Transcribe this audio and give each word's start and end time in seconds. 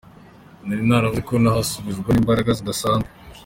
Nari 0.65 0.83
naravuze 0.87 1.21
ko 1.29 1.33
nahasubizwa 1.43 2.09
n’imbaraga 2.11 2.49
zidasanzwe. 2.59 3.09